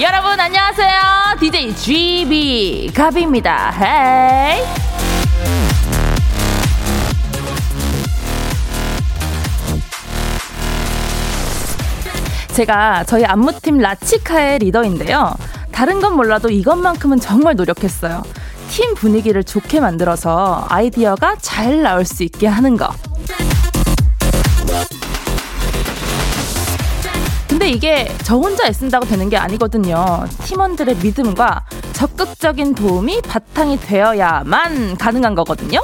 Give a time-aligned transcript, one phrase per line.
[0.00, 4.58] 여러분 안녕하세요 DJ GB 가비입니다 헤
[12.52, 15.34] 제가 저희 안무팀 라치카의 리더인데요
[15.70, 18.22] 다른 건 몰라도 이것만큼은 정말 노력했어요
[18.68, 22.92] 팀 분위기를 좋게 만들어서 아이디어가 잘 나올 수 있게 하는 거
[27.48, 30.24] 근데 이게 저 혼자 애쓴다고 되는 게 아니거든요.
[30.46, 35.80] 팀원들의 믿음과 적극적인 도움이 바탕이 되어야만 가능한 거거든요.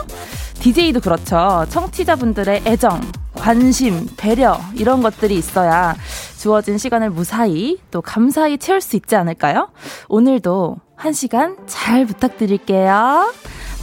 [0.54, 1.66] DJ도 그렇죠.
[1.68, 3.00] 청취자분들의 애정,
[3.40, 5.96] 관심, 배려, 이런 것들이 있어야
[6.38, 9.70] 주어진 시간을 무사히 또 감사히 채울 수 있지 않을까요?
[10.08, 13.32] 오늘도 한 시간 잘 부탁드릴게요.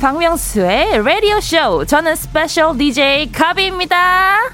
[0.02, 1.86] 박명수의 라디오 쇼.
[1.86, 4.52] 저는 스페셜 DJ 가비입니다.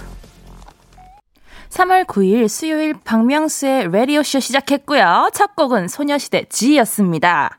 [1.69, 5.31] 3월 9일 수요일 박명수의 라디오 쇼 시작했고요.
[5.33, 7.57] 첫 곡은 소녀시대 Gee였습니다.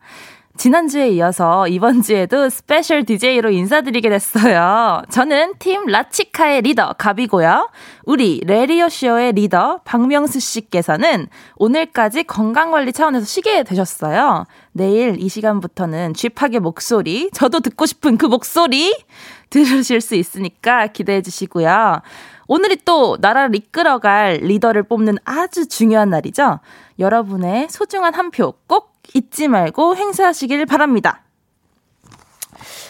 [0.63, 5.03] 지난주에 이어서 이번 주에도 스페셜 DJ로 인사드리게 됐어요.
[5.11, 7.69] 저는 팀 라치카의 리더 가비고요.
[8.05, 14.45] 우리 라디오쇼의 리더 박명수 씨께서는 오늘까지 건강관리 차원에서 쉬게 되셨어요.
[14.71, 18.97] 내일 이 시간부터는 쥐팍의 목소리, 저도 듣고 싶은 그 목소리
[19.51, 22.03] 들으실 수 있으니까 기대해 주시고요.
[22.47, 26.61] 오늘이 또 나라를 이끌어갈 리더를 뽑는 아주 중요한 날이죠.
[27.01, 31.23] 여러분의 소중한 한 표 꼭 잊지 말고 행사하시길 바랍니다.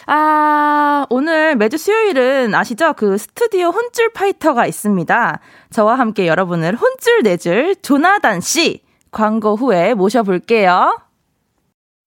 [0.05, 2.93] 아, 오늘 매주 수요일은 아시죠?
[2.93, 5.39] 그 스튜디오 혼줄 파이터가 있습니다.
[5.71, 10.97] 저와 함께 여러분을 혼줄 내줄 조나단 씨 광고 후에 모셔볼게요.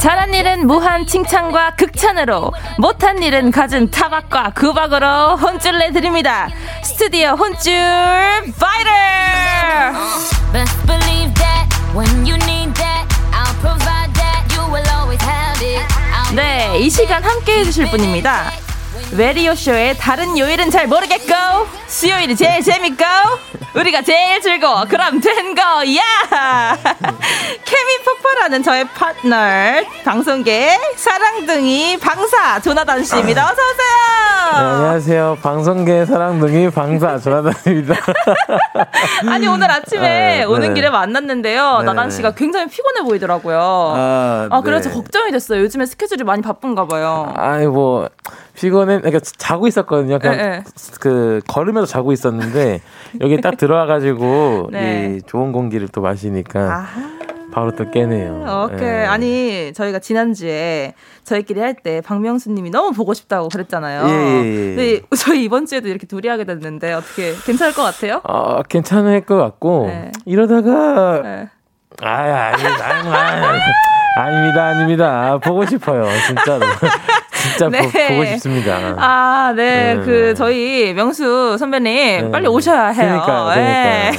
[0.00, 6.48] 잘한 일은 무한 칭찬과 극찬으로 못한 일은 갖은 타박과 구박으로 혼쭐 내드립니다
[6.82, 7.72] 스튜디오 혼쭐
[8.58, 8.90] 파이터
[16.34, 18.67] 네, 이 시간 함께 해주실 분입니다.
[19.16, 21.32] 웨리오쇼의 다른 요일은 잘 모르겠고,
[21.86, 23.04] 수요일이 제일 재밌고,
[23.74, 24.84] 우리가 제일 즐거워.
[24.84, 26.76] 그럼 된 거야!
[27.64, 29.36] 케미 폭발하는 저의 파트너,
[30.04, 33.44] 방송계 사랑둥이 방사 조나단 씨입니다.
[33.44, 33.88] 어서 오세요!
[34.50, 35.38] 네, 안녕하세요.
[35.42, 37.94] 방송계 사랑둥이 방사 조나단입니다.
[39.28, 40.00] 아니, 오늘 아침에
[40.38, 40.74] 네, 오는 네네.
[40.74, 41.78] 길에 만났는데요.
[41.78, 41.84] 네네.
[41.84, 43.58] 나단 씨가 굉장히 피곤해 보이더라고요.
[43.96, 44.94] 아, 아, 그래서 네.
[44.94, 45.60] 걱정이 됐어요.
[45.62, 47.32] 요즘에 스케줄이 많이 바쁜가 봐요.
[47.36, 48.08] 아이 뭐
[48.54, 48.97] 피곤해.
[49.00, 50.18] 그러니까 자고 있었거든요.
[50.18, 50.64] 그냥 네, 네.
[51.00, 52.80] 그 걸으면서 자고 있었는데
[53.20, 55.16] 여기 딱 들어와가지고 네.
[55.18, 57.18] 이 좋은 공기를 또 마시니까 아하.
[57.50, 58.66] 바로 또 깨네요.
[58.70, 58.86] 오케이.
[58.86, 59.04] 예.
[59.06, 60.92] 아니, 저희가 지난주에
[61.24, 64.06] 저희끼리 할 때 박명수 님이 너무 보고 싶다고 그랬잖아요.
[64.06, 64.74] 예, 예, 예.
[64.76, 68.20] 근데 저희 이번 주에도 이렇게 둘이 하게 됐는데 어떻게 괜찮을 것 같아요?
[68.24, 70.12] 어, 괜찮을 것 같고 네.
[70.26, 71.48] 이러다가 네.
[72.02, 73.60] 아, 아니, 아니, 아니,
[74.20, 75.38] 아닙니다, 아닙니다.
[75.38, 76.66] 보고 싶어요, 진짜로.
[77.38, 77.80] 진짜 네.
[77.80, 78.94] 보, 고 싶습니다.
[78.98, 79.94] 아, 네.
[79.94, 80.00] 네.
[80.04, 81.84] 그, 저희 명수 선배님,
[82.24, 82.30] 네.
[82.30, 83.22] 빨리 오셔야 해요.
[83.24, 84.12] 그러니까요, 예.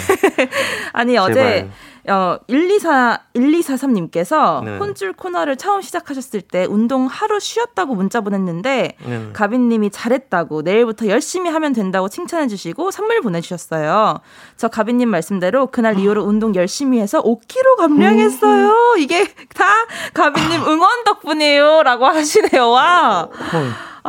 [0.93, 1.67] 아니, 어제.
[2.09, 4.77] 어, 1244, 1243님께서 네.
[4.77, 9.29] 혼줄 코너를 처음 시작하셨을 때 운동 하루 쉬었다고 문자 보냈는데, 네.
[9.33, 14.19] 가빈님이 잘했다고 내일부터 열심히 하면 된다고 칭찬해주시고 선물 보내주셨어요.
[14.57, 18.95] 저 가빈님 말씀대로 그날 이후로 운동 열심히 해서 5kg 감량했어요.
[18.97, 19.65] 이게 다
[20.13, 21.83] 가빈님 응원 덕분이에요.
[21.83, 22.69] 라고 하시네요.
[22.69, 23.29] 와.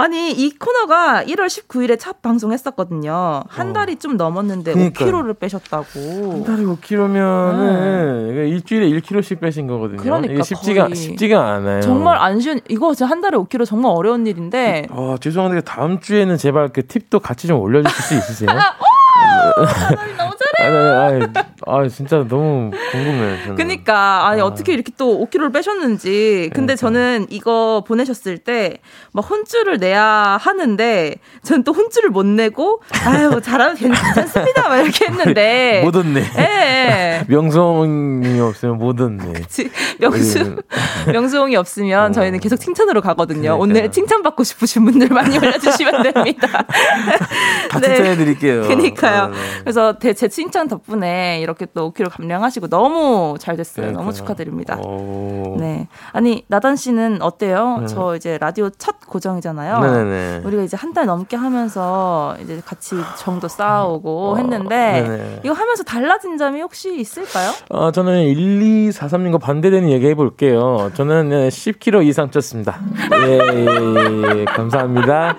[0.00, 3.43] 아니, 이 코너가 1월 19일에 첫 방송했었거든요.
[3.49, 5.11] 한 달이 좀 넘었는데 그러니까요.
[5.12, 6.32] 5kg를 빼셨다고.
[6.32, 9.99] 한 달에 5kg면은 일주일에 1kg씩 빼신 거거든요.
[9.99, 10.02] 네.
[10.02, 10.94] 그러니까 이게 쉽지가 거의.
[10.97, 11.82] 쉽지가 않아요.
[11.82, 14.87] 정말 안 쉬운, 이거 진짜 한 달에 5kg 정말 어려운 일인데.
[14.91, 18.49] 아, 죄송한데 다음 주에는 제발 그 팁도 같이 좀 올려주실 수 있으세요?
[19.64, 21.26] 나단이 너무 잘해.
[21.67, 23.37] 아니, 진짜 너무 궁금해요.
[23.43, 23.55] 저는.
[23.56, 26.50] 그니까 아니 어떻게 이렇게 또 5kg를 빼셨는지.
[26.55, 26.76] 근데 그러니까.
[26.76, 28.78] 저는 이거 보내셨을 때
[29.12, 35.82] 막 혼줄을 내야 하는데 저는 또 혼줄을 못 내고 아유 잘하면 괜찮습니다 막 이렇게 했는데
[35.84, 36.20] 못 얻네.
[36.38, 36.69] 예, 예.
[37.28, 39.32] 명성이 없으면 못 얻네.
[39.32, 39.70] 그치.
[39.99, 40.56] 명수
[41.12, 42.12] 명수홍이 없으면 어.
[42.12, 43.40] 저희는 계속 칭찬으로 가거든요.
[43.56, 43.58] 그러니까요.
[43.62, 46.49] 오늘 칭찬 받고 싶으신 분들 많이 올려주시면 됩니다.
[47.70, 47.87] 다 네.
[47.96, 48.62] 칭찬해드릴게요.
[48.62, 49.28] 그니까요.
[49.28, 49.38] 네, 네.
[49.61, 53.87] 그래서 대- 제 칭찬 덕분에 이렇게 또 5kg 감량하시고 너무 잘 됐어요.
[53.87, 54.12] 너무 그러니까요.
[54.17, 54.76] 축하드립니다.
[54.78, 55.56] 오.
[55.58, 55.88] 네.
[56.12, 57.78] 아니, 나단 씨는 어때요?
[57.81, 57.87] 네.
[57.87, 59.81] 저 이제 라디오 첫 고정이잖아요.
[59.81, 60.43] 네네네.
[60.44, 65.40] 우리가 이제 한 달 넘게 하면서 이제 같이 정도 쌓아오고 어, 했는데 네네.
[65.44, 67.53] 이거 하면서 달라진 점이 혹시 있 을까요?
[67.71, 70.91] 어, 저는 1243님과 반대되는 얘기 해볼게요.
[70.95, 72.75] 저는 네, 10kg 이상 쪘습니다.
[73.27, 74.45] 예, 예, 예, 예.
[74.45, 75.37] 감사합니다.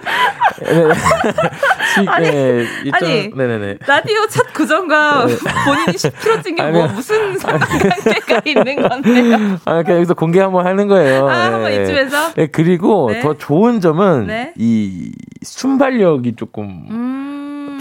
[0.62, 0.68] 네.
[1.94, 3.29] 시, 아니, 예, 이점- 아니.
[3.35, 3.77] 네네네.
[3.85, 6.88] 라디오 첫 고정과 본인이 10kg 찐 게 뭐.
[6.88, 9.35] 무슨 상관관계가 있는 건데요?
[9.65, 11.27] 아, 그냥 여기서 공개 한번 하는 거예요.
[11.27, 11.51] 아, 예.
[11.51, 12.31] 한번 이쯤에서?
[12.38, 13.19] 예, 그리고 네.
[13.21, 14.53] 더 좋은 점은 네.
[14.57, 17.30] 이 순발력이 조금 음.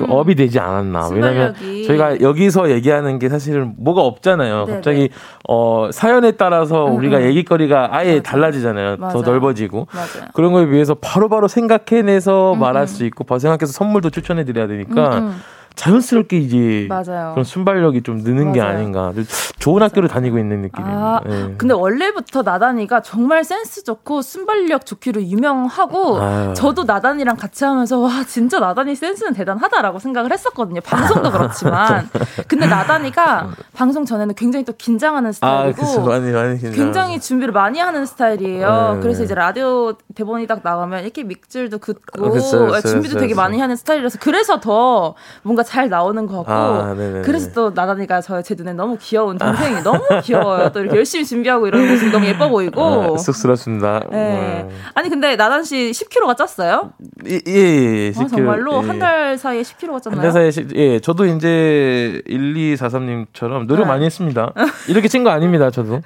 [0.00, 1.08] 좀 업이 되지 않았나.
[1.08, 1.54] 왜냐면.
[1.86, 4.64] 저희가 여기서 얘기하는 게 사실은 뭐가 없잖아요.
[4.64, 4.72] 네네.
[4.76, 5.10] 갑자기
[5.48, 7.22] 어 사연에 따라서 우리가 음.
[7.24, 8.22] 얘기거리가 아예 맞아요.
[8.22, 8.96] 달라지잖아요.
[8.96, 9.22] 더 맞아요.
[9.22, 9.86] 넓어지고.
[9.92, 10.28] 맞아요.
[10.34, 15.22] 그런 거에 비해서 바로바로 생각해내서 말할 수 있고 바로 생각해서 선물도 추천해 드려야 되니까 음,
[15.24, 15.36] 음.
[15.74, 17.32] 자연스럽게 이제 맞아요.
[17.32, 18.76] 그런 순발력이 좀 느는 게 맞아요.
[18.78, 19.12] 아닌가.
[19.60, 20.98] 좀 좋은 학교를 다니고 있는 느낌이에요.
[20.98, 21.54] 아, 예.
[21.56, 26.54] 근데 원래부터 나단이가 정말 센스 좋고 순발력 좋기로 유명하고 아유.
[26.56, 30.80] 저도 나단이랑 같이 하면서 와 진짜 나단이 센스는 대단하다라고 생각을 했었거든요.
[30.80, 32.08] 방송도 그렇지만
[32.48, 36.00] 근데 나단이가 방송 전에는 굉장히 또 긴장하는 아, 스타일이고 그쵸.
[36.02, 36.58] 많이, 많이.
[36.58, 38.94] 굉장히 준비를 많이 하는 스타일이에요.
[38.94, 39.00] 네.
[39.00, 43.34] 그래서 이제 라디오 대본이 딱 나가면 이렇게 믹줄도 긋고 어, 그쵸, 그쵸, 준비도 그쵸, 되게.
[43.34, 46.94] 많이 하는 스타일이라서 그래서 더 뭔가 잘 나오는 것 같고 아.
[47.22, 50.70] 그래서 또 나단이가 저 제 눈에 너무 귀여운 동생이 너무 귀여워요.
[50.72, 53.14] 또 이렇게 열심히 준비하고 이러는 모습이 너무 예뻐 보이고.
[53.14, 54.00] 아, 쑥스럽습니다.
[54.10, 54.66] 네.
[54.68, 54.76] 음.
[54.94, 56.92] 아니 근데 나단 씨 10kg가 쪘어요?
[57.28, 58.08] 예, 예, 예.
[58.16, 58.30] 아, 10kg.
[58.30, 58.86] 정말로 예.
[58.86, 60.10] 한달 사이에 10kg가 쪘나요?
[60.16, 63.88] 한 달 사이에, 시- 예, 저도 이제 1243님처럼 노력 네.
[63.88, 64.52] 많이 했습니다.
[64.88, 66.00] 이렇게 찐 거 아닙니다, 저도.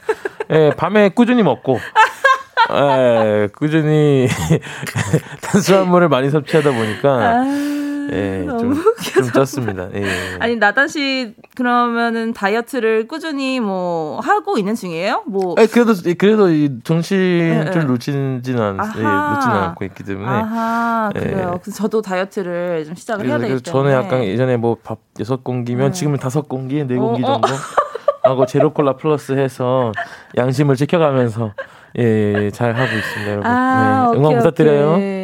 [0.51, 1.79] 예, 밤에 꾸준히 먹고.
[2.73, 4.27] 예, 꾸준히
[5.43, 7.45] 탄수화물을 많이 섭취하다 보니까 아,
[8.13, 9.95] 예, 너무 좀, 좀 쪘습니다.
[9.95, 10.05] 예.
[10.39, 15.25] 아니 나단 씨 그러면은 다이어트를 꾸준히 뭐 하고 있는 중이에요?
[15.27, 17.85] 뭐 예, 그래도 그래도 이 정신줄 네.
[17.85, 19.03] 놓치지는 않, 예.
[19.03, 20.29] 놓지는 않고 있기 때문에.
[20.29, 21.21] 아하 예.
[21.21, 21.59] 그래요.
[21.63, 25.93] 그래서 저도 다이어트를 좀 시작을 해야 되기 때문에 저는 약간 예전에 뭐 밥 여섯 공기면
[25.93, 27.33] 지금은 다섯 공기, 네 공기 어, 어.
[27.41, 27.49] 정도
[28.23, 29.93] 하고 제로 콜라 플러스 해서
[30.37, 31.53] 양심을 지켜가면서
[31.99, 32.03] 예,
[32.47, 33.51] 예, 잘 하고 있습니다, 여러분.
[33.51, 34.93] 아, 네, 응원 오케이, 부탁드려요.
[34.95, 35.24] 오케이.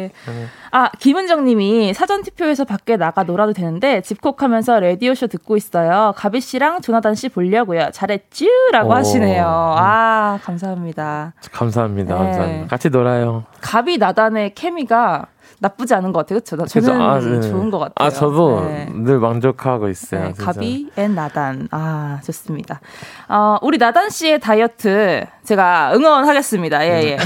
[0.71, 6.13] 아, 김은정 님이 사전 투표에서 밖에 나가 놀아도 되는데 집콕하면서 라디오 쇼 듣고 있어요.
[6.15, 7.89] 가비 씨랑 조나단 씨 보려고요.
[7.91, 8.93] 잘했쥬라고 오.
[8.93, 9.45] 하시네요.
[9.45, 11.33] 아, 감사합니다.
[11.51, 12.23] 감사합니다, 네.
[12.25, 12.67] 감사합니다.
[12.67, 13.45] 같이 놀아요.
[13.61, 15.27] 가비 나단의 케미가
[15.61, 16.39] 나쁘지 않은 것 같아요.
[16.39, 16.81] 그렇죠?
[16.81, 17.39] 저는 아, 네.
[17.39, 17.93] 좋은 것 같아요.
[18.07, 18.89] 아, 저도 네.
[18.91, 20.29] 늘 만족하고 있어요.
[20.29, 20.33] 네.
[20.35, 21.67] 가비 and 나단.
[21.69, 22.81] 아, 좋습니다.
[23.29, 26.87] 어, 우리 나단 씨의 다이어트 제가 응원하겠습니다.
[26.87, 27.17] 예, 예.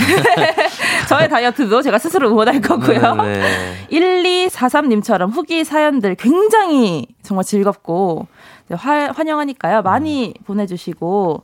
[1.07, 3.15] 저의 다이어트도 제가 스스로 응원할 거고요.
[3.15, 3.87] 네, 네.
[4.49, 8.27] 1243님처럼 후기 사연들 굉장히 정말 즐겁고
[8.67, 9.81] 네, 화, 환영하니까요.
[9.81, 10.43] 많이 음.
[10.45, 11.43] 보내주시고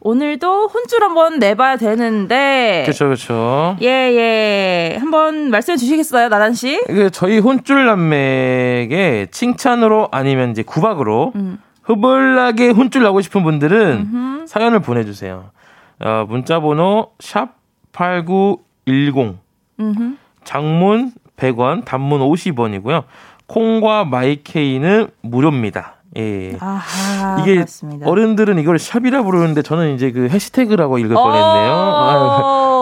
[0.00, 3.76] 오늘도 혼줄 한번 내봐야 되는데 그렇죠, 그렇죠.
[3.82, 4.96] 예, 예.
[4.98, 6.80] 한번 말씀해 주시겠어요, 나단 씨?
[6.86, 11.58] 그 저희 혼줄 남매에게 칭찬으로 아니면 이제 구박으로 음.
[11.82, 15.50] 흐블나게 혼줄 나고 싶은 분들은 사연을 보내주세요.
[16.00, 17.56] 어, 문자번호 샵
[17.92, 19.36] #8910
[19.80, 20.16] 음흠.
[20.44, 23.04] 장문 100원, 단문 50원이고요.
[23.50, 25.94] 콩과 마이케이는 무료입니다.
[26.16, 26.56] 예.
[26.60, 28.08] 아하, 이게 그렇습니다.
[28.08, 31.72] 어른들은 이걸 샵이라 부르는데 저는 이제 그 해시태그라고 읽을 뻔했네요.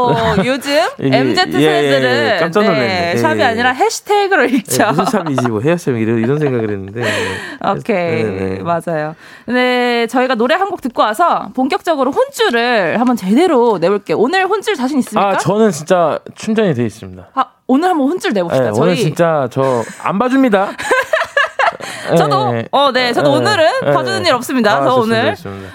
[0.09, 2.39] 어, 요즘 이게- MZ 예, 예, 세대들은 예.
[2.41, 2.87] 깜짝 놀랐네.
[2.87, 3.45] 네, 예, 샵이 예.
[3.45, 4.87] 아니라 해시태그로 예, 읽죠.
[4.91, 7.03] 무슨 샵이지 뭐 헤어샵 이런 이런 생각을 했는데.
[7.77, 8.25] 오케이.
[8.25, 8.59] 네, 네.
[8.63, 9.15] 맞아요.
[9.47, 14.19] 근데 저희가 노래 한 곡 듣고 와서 본격적으로 혼줄을 한번 제대로 내볼게요.
[14.19, 15.31] 오늘 혼줄 자신 있습니까?
[15.31, 17.29] 아 저는 진짜 충전이 돼 있습니다.
[17.35, 18.69] 아, 오늘 한번 혼줄 내봅시다.
[18.69, 20.69] 예, 저희 오늘 진짜 저 안 봐줍니다.
[22.17, 23.91] 저도 예, 어, 네, 저도 예, 오늘은 예.
[23.93, 24.77] 봐주는 일 없습니다.
[24.77, 25.69] 아, 저 좋습니다, 오늘 좋습니다.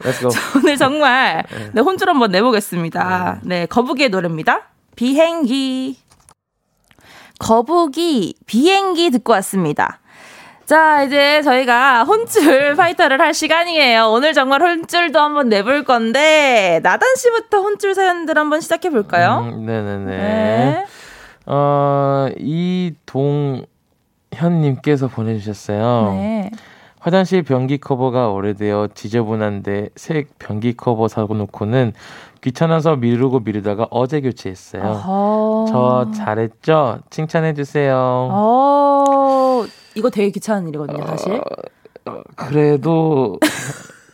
[0.56, 3.40] 오늘 정말 네, 혼줄 한번 내보겠습니다.
[3.42, 4.62] 네, 거북이의 노래입니다.
[4.96, 5.96] 비행기.
[7.38, 10.00] 거북이, 비행기 듣고 왔습니다.
[10.66, 14.10] 자, 이제 저희가 혼줄 파이터를 할 시간이에요.
[14.10, 19.48] 오늘 정말 혼줄도 한번 내볼 건데, 나단 씨부터 혼줄 사연들 한번 시작해 볼까요?
[19.50, 20.04] 음, 네네네.
[20.16, 20.86] 네.
[21.46, 23.64] 어, 이동
[24.32, 26.12] 현님께서 보내주셨어요.
[26.12, 26.50] 네.
[27.08, 31.94] 화장실 변기 커버가 오래되어 지저분한데 새 변기 커버 사고 놓고는
[32.42, 34.82] 귀찮아서 미루고 미루다가 어제 교체했어요.
[34.82, 35.66] 어허.
[35.70, 36.98] 저 잘했죠?
[37.08, 37.96] 칭찬해 주세요.
[38.30, 41.40] 어, 이거 되게 귀찮은 일이거든요, 사실.
[42.04, 43.38] 어, 그래도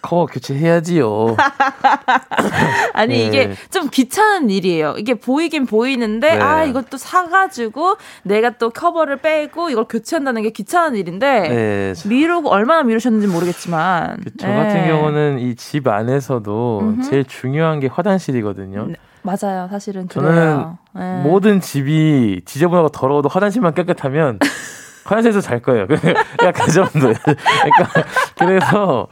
[0.05, 1.37] 커버 교체해야지요.
[2.93, 3.25] 아니 네.
[3.25, 4.95] 이게 좀 귀찮은 일이에요.
[4.99, 6.41] 이게 보이긴 보이는데 네.
[6.41, 11.95] 아 이것도 사가지고 내가 또 커버를 빼고 이걸 교체한다는 게 귀찮은 일인데 네.
[11.95, 14.55] 저- 미루고 얼마나 미루셨는지 모르겠지만 저 네.
[14.55, 17.03] 같은 경우는 이 집 안에서도 음흠.
[17.09, 18.87] 제일 중요한 게 화장실이거든요.
[18.89, 19.69] 네, 맞아요.
[19.71, 20.79] 사실은 저는 그래요.
[20.95, 21.23] 네.
[21.23, 24.39] 모든 집이 지저분하고 더러워도 화장실만 깨끗하면
[25.05, 25.87] 화장실에서 잘 거예요.
[26.43, 26.93] 약간 그 정도.
[27.01, 28.05] 그러니까
[28.39, 29.09] 그래서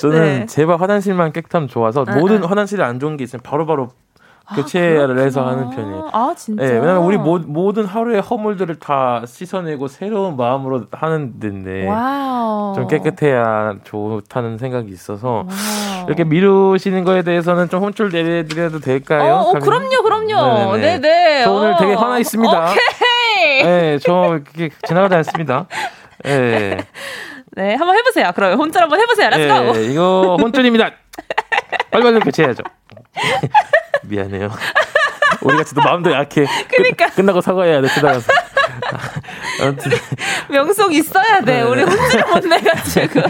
[0.00, 0.46] 저는 네.
[0.46, 2.48] 제발 화장실만 깨끗하면 좋아서 아, 모든 아.
[2.48, 3.88] 화장실에 안 좋은 게 있으면 바로바로
[4.54, 6.08] 교체를 해서 하는 편이에요.
[6.12, 6.62] 아 진짜.
[6.62, 12.74] 네, 왜냐면 우리 모, 모든 하루의 허물들을 다 씻어내고 새로운 마음으로 하는 데인데 wow.
[12.76, 16.06] 좀 깨끗해야 좋다는 생각이 있어서 wow.
[16.06, 19.34] 이렇게 미루시는 거에 대해서는 좀 혼쭐 내드려도 될까요?
[19.34, 19.58] 어, 어?
[19.58, 20.76] 그럼요, 그럼요.
[20.76, 21.00] 네네네.
[21.00, 21.44] 네네.
[21.44, 21.76] 저 오늘 어.
[21.78, 22.64] 되게 화나 있습니다.
[22.70, 23.05] 오케이.
[23.64, 25.66] 네, 저 이렇게 지나가지 않습니다.
[26.24, 26.78] 네,
[27.52, 28.32] 네, 한번 해보세요.
[28.34, 29.30] 그럼 혼자 한번 해보세요.
[29.30, 29.72] Let's go.
[29.72, 30.90] 네, 이거 혼쭐입니다.
[31.90, 32.62] 빨리빨리 교체해야죠.
[34.04, 34.50] 미안해요.
[35.42, 36.46] 우리 같이 또 마음도 약해.
[36.68, 37.06] 그러니까.
[37.10, 37.88] 끝, 나고 사과해야 돼.
[37.88, 38.32] 끝나가서.
[39.62, 39.92] 아무튼
[40.50, 41.56] 명속 있어야 돼.
[41.56, 41.62] 네.
[41.62, 43.20] 우리 혼자를 못 내가지고.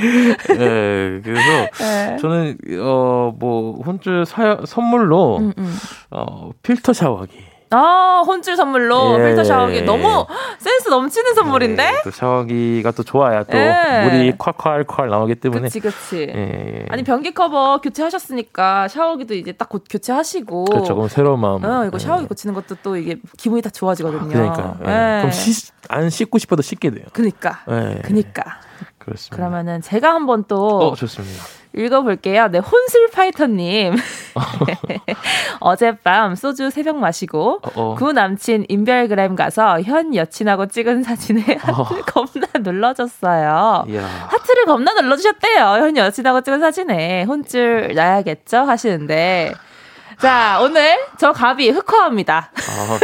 [0.59, 2.17] 네, 그래서 네.
[2.21, 5.79] 저는 어뭐 혼쭐 사 선물로 음, 음.
[6.11, 7.56] 어 필터 샤워기.
[7.76, 9.26] 아, 혼줄 선물로 예.
[9.28, 10.26] 필터 샤워기 너무
[10.59, 11.83] 센스 넘치는 선물인데?
[11.92, 14.02] 네, 또 샤워기가 또 좋아야 또 예.
[14.04, 15.62] 물이 콸콸콸 나오기 때문에.
[15.64, 16.21] 그치, 그치.
[16.35, 16.87] 예, 예.
[16.88, 20.64] 아니, 변기 커버 교체하셨으니까 샤워기도 이제 딱 곧 교체하시고.
[20.66, 20.95] 그렇죠.
[20.95, 21.62] 그럼 새로운 마음.
[21.64, 21.99] 어, 이거 예.
[21.99, 24.28] 샤워기 고치는 것도 또 이게 기분이 다 좋아지거든요.
[24.28, 24.76] 그러니까.
[24.87, 24.88] 예.
[24.90, 25.18] 예.
[25.18, 27.04] 그럼 씻, 안 씻고 싶어도 씻게 돼요.
[27.12, 27.61] 그니까.
[27.68, 28.00] 예.
[28.02, 28.61] 그니까.
[28.99, 29.37] 그렇습니다.
[29.37, 31.42] 그러면은 제가 한번 또 어, 좋습니다.
[31.76, 32.49] 읽어볼게요.
[32.49, 33.97] 네, 혼술 파이터님.
[35.61, 37.95] 어젯밤 소주 세병 마시고 어, 어.
[37.97, 41.73] 구 남친 인별그램 가서 현 여친하고 찍은 사진에 어.
[41.83, 43.85] 하트 겁나 눌러줬어요.
[43.88, 44.02] 이야.
[44.28, 45.64] 하트를 겁나 눌러주셨대요.
[45.78, 48.59] 현 여친하고 찍은 사진에 혼줄 나야겠죠?
[48.59, 49.52] 하시는데.
[50.18, 52.50] 자, 오늘 저 가비 흑화합니다.
[52.54, 52.99] 아.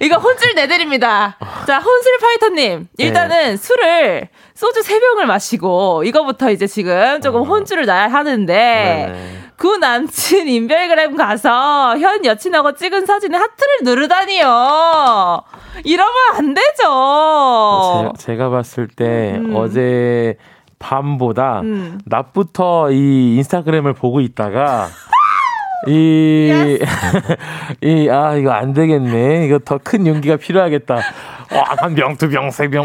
[0.00, 1.36] 이거 혼술 내드립니다.
[1.66, 2.88] 자, 혼술 파이터님.
[2.98, 7.44] 일단은 술을 소주 세병을 마시고, 이거부터 이제 지금 조금 어.
[7.44, 9.38] 혼줄을 나야 하는데, 네.
[9.56, 15.42] 그 남친 인별그램 가서 현 여친하고 찍은 사진에 하트를 누르다니요.
[15.84, 18.12] 이러면 안 되죠.
[18.16, 19.54] 제, 제가 봤을 때 음.
[19.56, 20.36] 어제
[20.78, 22.00] 밤보다 음.
[22.04, 24.88] 낮부터 이 인스타그램을 보고 있다가
[25.88, 26.78] 이,
[27.82, 29.46] 이, 아, 이거 안 되겠네.
[29.46, 30.94] 이거 더 큰 용기가 필요하겠다.
[30.94, 32.84] 와, 한 병, 두 병, 세 병.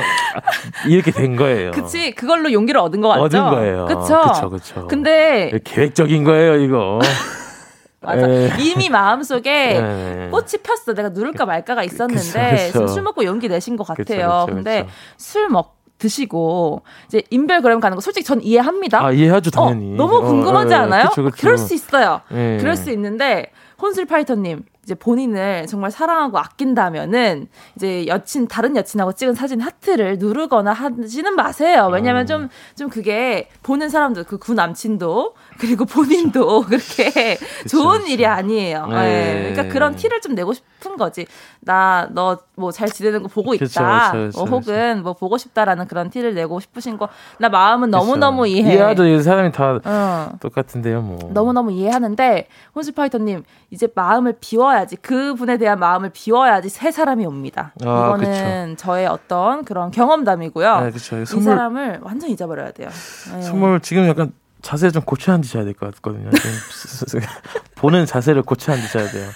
[0.87, 1.71] 이렇게 된 거예요.
[1.71, 3.23] 그치, 그걸로 용기를 얻은 거 맞죠?
[3.23, 3.85] 얻은 거예요.
[3.85, 4.21] 그쵸?
[4.33, 4.87] 그쵸, 그쵸.
[4.87, 6.99] 근데, 계획적인 거예요, 이거.
[8.01, 8.27] 맞아.
[8.27, 8.49] 에.
[8.59, 10.27] 이미 마음속에 네.
[10.31, 10.93] 꽃이 폈어.
[10.95, 12.87] 내가 누를까 말까가 있었는데 그쵸, 그쵸.
[12.87, 14.45] 술 먹고 용기 내신 것 같아요.
[14.45, 14.87] 그쵸, 근데.
[15.17, 19.03] 술 먹 드시고 이제 인별그램 가는 거 솔직히 전 이해합니다.
[19.05, 19.93] 아, 이해하죠, 당연히.
[19.93, 21.09] 어, 너무 궁금하지 어, 어, 않아요?
[21.09, 21.47] 그쵸, 그쵸.
[21.47, 22.21] 럴수 있어요.
[22.31, 22.57] 예.
[22.59, 23.51] 그럴 수 있는데
[23.81, 30.71] 혼술 파이터님 이제 본인을 정말 사랑하고 아낀다면은 이제 여친 다른 여친하고 찍은 사진 하트를 누르거나
[30.71, 31.89] 하지는 마세요.
[31.91, 32.49] 왜냐면 음.
[32.77, 37.37] 좀좀 그게 보는 사람도 그 구 남친도 그리고 본인도 그렇게
[37.69, 38.87] 좋은 일이 아니에요.
[38.87, 39.47] 네.
[39.49, 39.51] 예.
[39.51, 41.25] 그러니까 그런 티를 좀 내고 싶은 거지.
[41.59, 44.11] 나 너 뭐 잘 지내는 거 보고 그쵸, 있다.
[44.13, 48.15] 그쵸, 그쵸, 어, 혹은 뭐 보고 싶다라는 그런 티를 내고 싶으신 거 나 마음은 너무
[48.15, 48.53] 너무 그쵸.
[48.55, 48.73] 이해.
[48.75, 49.05] 이해하죠.
[49.05, 50.29] 이 사람이 다 어.
[50.39, 51.19] 똑같은데요, 뭐.
[51.33, 57.73] 너무 너무 이해하는데 혼술파이터님 이제 마음을 비워야 지 그분에 대한 마음을 비워야지 새 사람이 옵니다.
[57.85, 60.81] 아, 이거는 저의 어떤 그런 경험담이고요.
[60.81, 61.19] 네, 그쵸.
[61.19, 62.89] 이 선물- 사람을 완전 잊어버려야 돼요.
[63.33, 63.41] 네.
[63.41, 64.31] 선물 지금 약간
[64.61, 66.29] 자세 좀 고쳐 앉으셔야 될 것 같거든요.
[67.75, 69.29] 보는 자세를 고쳐 앉으셔야 돼요.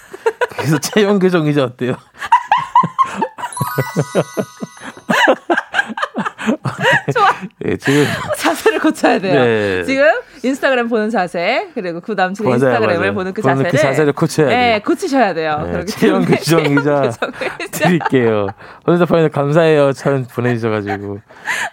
[0.49, 1.95] 그래서 체형 교정 이제 어때요?
[7.13, 7.29] 좋아.
[7.59, 8.05] 네, 지금
[8.37, 9.43] 자세를 고쳐야 돼요.
[9.43, 9.83] 네.
[9.83, 10.05] 지금
[10.43, 13.13] 인스타그램 보는 자세 그리고 그 남친의 맞아요, 인스타그램을 맞아요.
[13.13, 14.79] 보는 그 보는 자세를 그 자세를 고쳐야 네, 돼요.
[14.85, 15.69] 고치셔야 돼요.
[15.71, 17.11] 네, 체형 교정 이자.
[17.71, 18.47] 드릴게요.
[18.85, 19.93] 혼자 파이는 감사해요.
[19.93, 21.19] 참 보내주셔가지고.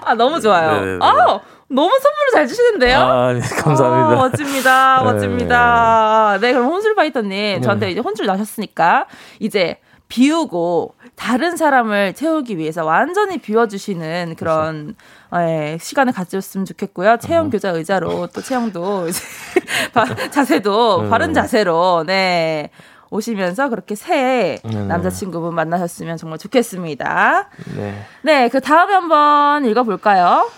[0.05, 0.81] 아 너무 좋아요.
[0.81, 0.99] 네네네.
[1.01, 2.99] 아 너무 선물을 잘 주시는데요.
[2.99, 4.09] 아, 네, 감사합니다.
[4.09, 4.99] 어, 멋집니다.
[4.99, 5.05] 네.
[5.13, 6.39] 멋집니다.
[6.41, 9.05] 네, 그럼 혼술파이터님, 저한테 이제 혼줄 나셨으니까,
[9.39, 9.77] 이제
[10.09, 14.95] 비우고, 다른 사람을 채우기 위해서 완전히 비워주시는 그런,
[15.35, 17.17] 예, 시간을 가졌으면 좋겠고요.
[17.19, 19.09] 체형 교자 의자로 또 체형도
[20.31, 21.11] 자세도 네.
[21.11, 22.71] 바른 자세로, 네.
[23.11, 24.87] 오시면서 그렇게 새 네네.
[24.87, 27.49] 남자친구분 만나셨으면 정말 좋겠습니다.
[27.77, 28.05] 네.
[28.23, 30.49] 네, 그 다음에 한번 읽어볼까요?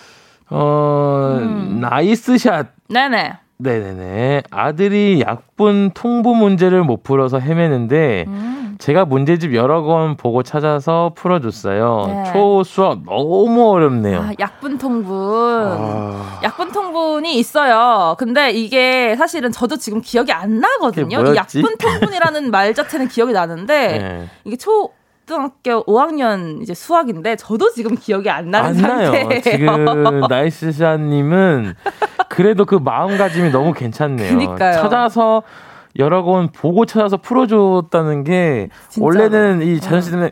[0.49, 1.39] 어,
[1.79, 2.67] nice shot.
[2.87, 3.33] 네네.
[3.61, 4.43] 네네네.
[4.49, 8.75] 아들이 약분 통보 문제를 못 풀어서 헤매는데, 음.
[8.79, 12.05] 제가 문제집 여러 권 보고 찾아서 풀어줬어요.
[12.07, 12.31] 네.
[12.33, 14.19] 초5 수학 너무 어렵네요.
[14.19, 15.13] 아, 약분 통분.
[15.15, 18.15] 아, 약분 통분이 있어요.
[18.17, 21.35] 근데 이게 사실은 저도 지금 기억이 안 나거든요.
[21.35, 24.29] 약분 통분이라는 말 자체는 기억이 나는데 네.
[24.45, 24.89] 이게 초
[25.31, 29.11] 등학교 5학년 이제 수학인데 저도 지금 기억이 안 나는 안 나요.
[29.13, 29.41] 상태예요.
[29.41, 31.75] 지금 nice shot님은
[32.27, 34.29] 그래도 그 마음가짐이 너무 괜찮네요.
[34.29, 34.73] 그니까요.
[34.81, 35.43] 찾아서
[35.99, 39.05] 여러 권 보고 찾아서 풀어줬다는 게 진짜로.
[39.05, 40.31] 원래는 이 자존심 때문에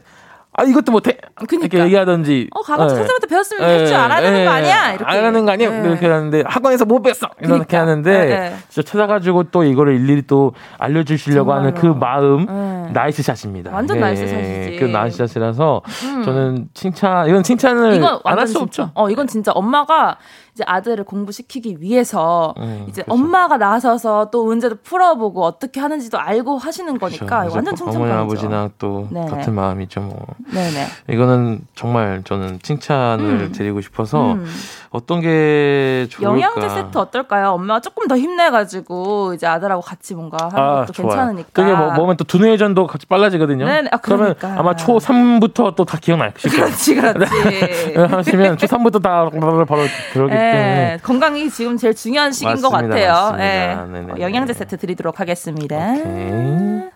[0.59, 1.57] 아 이것도 못해 그니까.
[1.65, 2.89] 이렇게 얘기하든지 어, 가서 예.
[2.89, 4.93] 선생님한테 배웠으면 예, 할줄 알아야 되는 예, 거 아니야?
[4.93, 5.05] 이렇게.
[5.05, 5.73] 안 하는 거 아니야?
[5.83, 5.87] 예.
[5.87, 7.79] 이렇게 하는데 학원에서 못 배웠어 이렇게 그러니까.
[7.81, 8.55] 하는데 예, 예.
[8.67, 11.99] 진짜 찾아가지고 또 이거를 일일이 또 알려주시려고 하는 그 정말로.
[11.99, 12.91] 마음 예.
[12.91, 13.71] nice shot입니다.
[13.71, 14.77] 완전 나이스 샷이지.
[14.79, 15.81] 그 nice shot이라서
[16.25, 18.59] 저는 칭찬 이건 칭찬을 이건 안할 완전 수.
[18.59, 18.91] 없죠.
[18.95, 20.17] 어, 이건 진짜 엄마가
[20.55, 23.13] 이제 아들을 공부시키기 위해서 음, 이제 그쵸.
[23.13, 27.55] 엄마가 나서서 또 문제도 풀어보고 어떻게 하는지도 알고 하시는 거니까 그렇죠.
[27.55, 28.23] 완전 그래서 어머니 칭찬받죠.
[28.23, 29.25] 아버지나 또 네.
[29.29, 30.01] 같은 마음이죠.
[30.01, 30.87] 뭐 네네.
[31.11, 33.51] 이거는 정말 저는 칭찬을 음.
[33.51, 34.45] 드리고 싶어서 음.
[34.91, 36.33] 어떤 게 좋을까?
[36.33, 37.49] 영양제 세트 어떨까요?
[37.51, 41.09] 엄마가 조금 더 힘내가지고 이제 아들하고 같이 뭔가 하는 아, 것도 좋아요.
[41.09, 41.49] 괜찮으니까.
[41.53, 43.65] 그게 뭐 먹으면 또 두뇌전도 같이 빨라지거든요.
[43.65, 43.89] 네네.
[43.91, 44.59] 아, 그러면 그러니까.
[44.59, 46.65] 아마 초 3부터 또 다 기억나실 거예요.
[46.65, 47.93] 그렇지, 그렇지.
[48.15, 49.65] 하시면 초 3부터 다 바로
[50.13, 53.13] 들어오기 예, 때문에 건강이 지금 제일 중요한 시기인 것 맞습니다, 같아요.
[53.13, 53.45] 맞습니다.
[53.45, 53.75] 예.
[53.99, 54.13] 네네.
[54.13, 55.75] 어, 영양제 세트 드리도록 하겠습니다.
[55.93, 56.89] 오케이.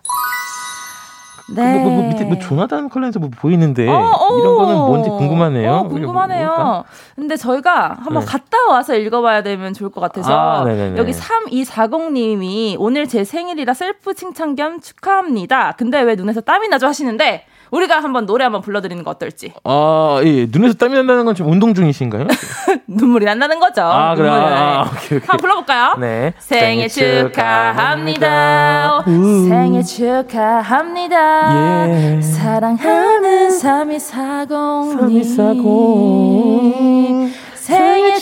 [1.50, 1.62] 네.
[1.62, 4.38] 근데 뭐, 뭐 밑에 뭐 조나단 컬러에서 뭐 보이는데 어, 어.
[4.38, 5.72] 이런 거는 뭔지 궁금하네요.
[5.72, 6.84] 어, 뭐- 궁금하네요.
[7.14, 8.24] 근데 저희가 한번 네.
[8.24, 10.64] 갔다 와서 읽어봐야 되면 좋을 것 같아서 아.
[10.96, 15.72] 여기 3240님이 오늘 제 생일이라 셀프 칭찬 겸 축하합니다.
[15.72, 17.44] 근데 왜 눈에서 땀이 나죠 하시는데
[17.74, 20.46] 우리가 한번 노래 한번 불러드리는 거 어떨지 아, 예.
[20.48, 22.28] 눈에서 땀이 난다는 건 지금 운동 중이신가요?
[22.86, 23.82] 눈물이 난다는 거죠.
[23.82, 24.28] 아, 그래.
[24.28, 25.26] 아, 아, 오케이, 오케이.
[25.26, 25.96] 한번 불러볼까요?
[25.98, 26.32] 네.
[26.38, 29.02] 생일 축하합니다.
[29.06, 29.48] 우.
[29.48, 31.88] 생일 축하합니다.
[31.88, 32.20] 예.
[32.22, 35.24] 사랑하는 3240님.
[35.24, 37.32] 3240.
[37.54, 38.20] 생일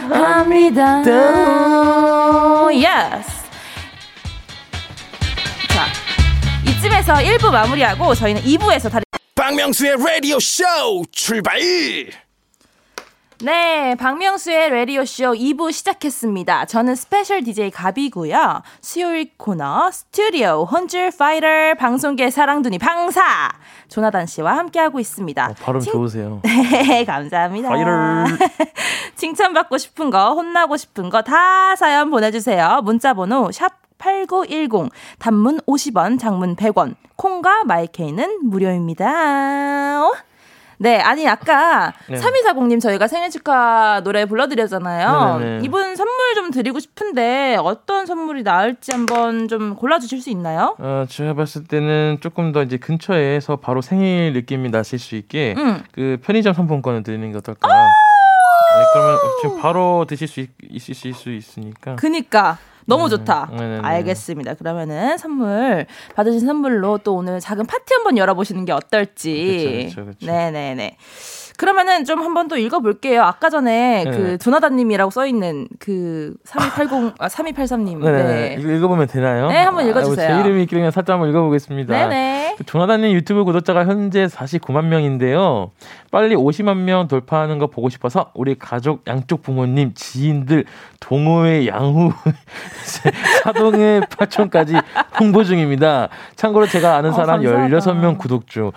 [0.00, 1.02] 축하합니다.
[2.72, 2.88] 예
[6.94, 9.02] 이쯤에서 1부 마무리하고 저희는 2부에서 다시
[9.34, 10.64] 박명수의 라디오 쇼
[11.10, 11.58] 출발
[13.42, 16.64] 네, 박명수의 라디오쇼 2부 시작했습니다.
[16.66, 18.62] 저는 스페셜 DJ 가비고요.
[18.80, 23.50] 수요일 코너 스튜디오 혼줄 파이터 방송계 사랑둥이 방사
[23.88, 25.46] 조나단 씨와 함께하고 있습니다.
[25.50, 26.40] 어, 발음 칭- 좋으세요.
[26.44, 27.68] 네, 감사합니다.
[27.68, 27.90] 파이터.
[29.16, 32.80] 칭찬받고 싶은 거, 혼나고 싶은 거 다 사연 보내주세요.
[32.84, 33.72] 문자번호 샵
[34.04, 40.02] 8910, 단문 50원, 장문 100원, 콩과 마이케이는 무료입니다.
[40.76, 42.18] 네, 아니, 아까 네.
[42.18, 45.38] 3240님 저희가 생일 축하 노래 불러드렸잖아요.
[45.38, 45.64] 네네네.
[45.64, 50.76] 이분 선물 좀 드리고 싶은데 어떤 선물이 나을지 한번 좀 골라주실 수 있나요?
[50.78, 55.82] 어, 제가 봤을 때는 조금 더 이제 근처에서 바로 생일 느낌이 나실 수 있게 음.
[55.92, 57.68] 그 편의점 상품권을 드리는 게 어떨까?
[57.68, 61.96] 네, 그러면 지금 바로 드실 수 있, 있으실 수 있으니까.
[61.96, 63.48] 그니까 너무 좋다.
[63.50, 63.80] 네네네.
[63.82, 64.54] 알겠습니다.
[64.54, 69.88] 그러면은 선물 받으신 선물로 또 오늘 작은 파티 한번 열어보시는 게 어떨지.
[69.88, 70.26] 그쵸, 그쵸, 그쵸.
[70.26, 70.96] 네네네.
[71.56, 73.22] 그러면은 좀 한번 또 읽어볼게요.
[73.22, 74.10] 아까 전에 네.
[74.10, 77.98] 그 조나단님이라고 써있는 그 3280, 아, 3283님.
[77.98, 78.22] 네네.
[78.22, 78.56] 네.
[78.58, 79.48] 이거 읽어보면 되나요?
[79.48, 80.34] 네, 한번 읽어주세요.
[80.34, 81.92] 제 이름이 있길래 살짝 한번 읽어보겠습니다.
[81.92, 82.54] 네네.
[82.58, 85.70] 그 조나단님 유튜브 구독자가 현재 49만 명인데요.
[86.10, 90.64] 빨리 50만 명 돌파하는 거 보고 싶어서 우리 가족 양쪽 부모님, 지인들,
[91.00, 92.12] 동호회 양후,
[93.42, 94.74] 사동회 파촌까지
[95.20, 96.08] 홍보 중입니다.
[96.36, 97.76] 참고로 제가 아는 어, 사람 감사하다.
[97.76, 98.72] 16명 구독 중.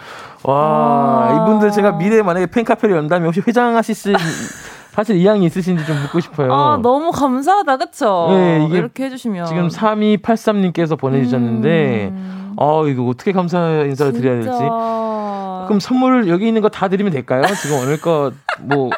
[0.52, 1.34] 와, 아.
[1.44, 4.14] 이분들 제가 미래에 만약에 팬카페를 연다면 혹시 회장하실 수
[4.94, 6.52] 사실 이양이 있으신지 좀 묻고 싶어요.
[6.54, 7.78] 아, 너무 감사하다.
[7.78, 8.28] 그쵸?
[8.32, 9.46] 네, 이렇게 해주시면.
[9.46, 12.54] 지금 3283님께서 보내주셨는데, 음.
[12.58, 14.50] 어, 이거 어떻게 감사 인사를 드려야 될지.
[14.50, 15.66] 진짜.
[15.68, 17.44] 그럼 선물 여기 있는 거 다 드리면 될까요?
[17.62, 18.90] 지금 오늘 거 뭐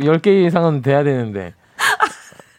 [0.00, 1.54] 10개 이상은 돼야 되는데.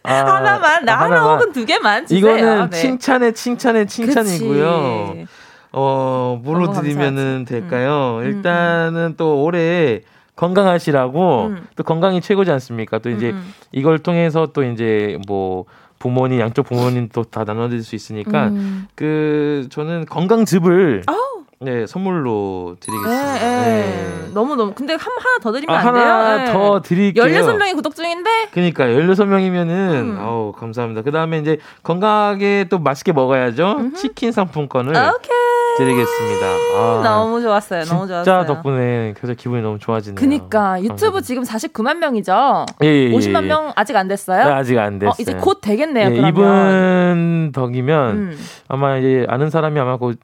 [0.03, 1.33] 아, 하나만, 나 아, 하나.
[1.33, 2.19] 혹은 두 개만 주세요.
[2.19, 2.77] 이거는 네.
[2.77, 5.09] 칭찬에 칭찬에 칭찬이고요.
[5.13, 5.27] 그치.
[5.73, 7.45] 어, 뭐로 드리면은 감사하지.
[7.45, 8.19] 될까요?
[8.21, 10.01] 음, 일단은 또 올해
[10.35, 11.67] 건강하시라고 음.
[11.75, 12.99] 또 건강이 최고지 않습니까?
[12.99, 13.53] 또 이제 음.
[13.71, 15.65] 이걸 통해서 또 이제 뭐
[15.99, 18.87] 부모님 양쪽 부모님 또 다 나눠드릴 수 있으니까 음.
[18.95, 21.17] 그 저는 건강즙을 아우.
[21.63, 23.35] 네, 선물로 예, 드리겠습니다.
[23.37, 23.81] 예.
[23.83, 24.29] 네.
[24.33, 26.03] 너무 너무 근데 한 하나 더 드리면 아, 안 돼요?
[26.03, 26.51] 하나 예.
[26.51, 27.23] 더 드릴게요.
[27.23, 30.17] 16명이 구독 중인데 그러니까 16명이면은 음.
[30.19, 31.03] 아우 감사합니다.
[31.03, 33.91] 그다음에 이제 건강하게 또 맛있게 먹어야죠.
[33.95, 35.37] 치킨 상품권을 오케이.
[35.85, 36.45] 드리겠습니다.
[36.75, 37.83] 아, 너무 좋았어요.
[37.85, 38.45] 너무 진짜 좋았어요.
[38.45, 40.15] 덕분에 그래서 기분이 너무 좋아지네요.
[40.15, 41.21] 그니까 유튜브 감사합니다.
[41.21, 42.65] 지금 49만 명이죠.
[42.83, 43.47] 예, 예, 예, 50만 예.
[43.47, 44.45] 명 아직 안 됐어요?
[44.45, 45.11] 네, 아직 안 됐어요.
[45.11, 46.07] 어, 이제 곧 되겠네요.
[46.07, 46.29] 예, 그러면.
[46.29, 48.37] 이분 덕이면 음.
[48.67, 50.19] 아마 이제 아는 사람이 아마 곧